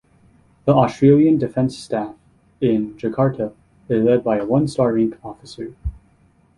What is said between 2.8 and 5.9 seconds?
Jakarta is led by a one-star rank officer.